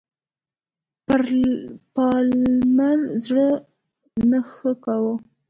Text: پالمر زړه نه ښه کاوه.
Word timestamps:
پالمر 1.93 2.99
زړه 3.23 3.47
نه 4.29 4.39
ښه 4.51 4.71
کاوه. 4.83 5.13